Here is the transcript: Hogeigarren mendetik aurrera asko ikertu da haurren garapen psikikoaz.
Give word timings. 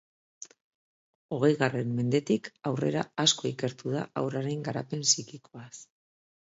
Hogeigarren 1.35 1.93
mendetik 1.99 2.51
aurrera 2.71 3.05
asko 3.27 3.49
ikertu 3.53 3.97
da 3.99 4.05
haurren 4.25 4.69
garapen 4.71 5.11
psikikoaz. 5.11 5.73